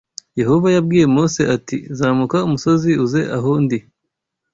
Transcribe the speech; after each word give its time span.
Yehova 0.39 0.67
yabwiye 0.75 1.05
Mose 1.15 1.41
ati 1.55 1.77
zamuka 1.97 2.37
umusozi 2.47 2.91
uze 3.05 3.21
aho 3.37 3.49
ndi. 3.63 3.79